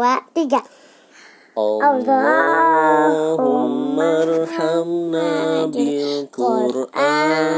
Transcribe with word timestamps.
dua, 0.00 0.24
tiga. 0.32 0.64
Allahumma 1.52 2.24
arhamna 4.24 5.68
bil 5.68 6.24
Qur'an 6.32 7.52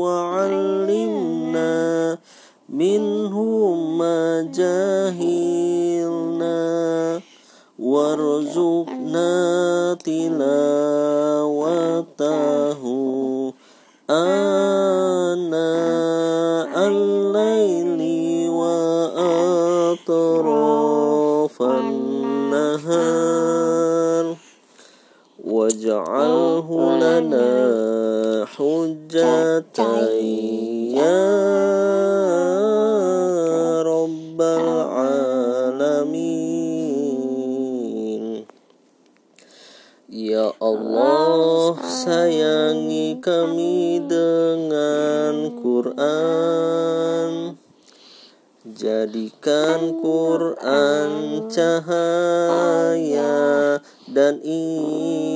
وعلمنا 0.00 1.72
منه 2.68 3.36
ما 3.98 4.48
جهلنا 4.54 6.00
وارزقنا 7.78 9.30
تلاوته. 10.04 10.40
آناء 14.10 15.54
الليل 16.88 18.00
وأطراف 18.50 19.96
النهار. 21.62 23.40
واجعله 25.50 26.68
لنا 27.02 27.50
حجة 28.46 29.76
يا 30.94 31.26
رب 33.82 34.40
العالمين 34.40 35.30
Ya 40.10 40.50
Allah 40.58 41.78
sayangi 41.86 43.22
kami 43.22 44.02
dengan 44.10 45.54
Quran. 45.58 47.54
Jadikan 48.66 50.02
Quran 50.02 51.46
cahaya 51.46 53.30
dan 54.10 54.42
iman 54.42 55.29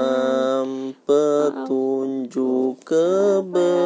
imam 0.00 0.96
petunjuk 1.04 2.80
kebenaran. 2.88 3.76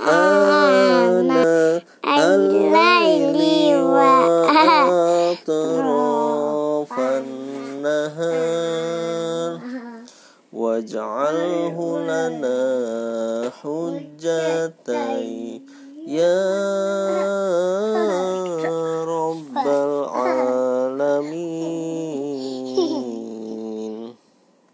آه 0.10 0.61
واجعله 10.82 11.78
لنا 12.10 12.62
حجتي 13.62 15.62
يا 16.08 17.21